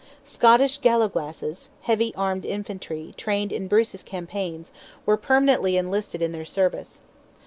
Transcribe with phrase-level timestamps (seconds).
[0.25, 4.71] Scottish gallowglasses—heavy armed infantry, trained in Bruce's campaigns,
[5.05, 7.01] were permanently enlisted in their service.